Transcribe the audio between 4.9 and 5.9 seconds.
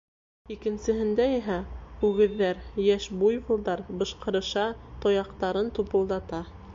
тояҡтарын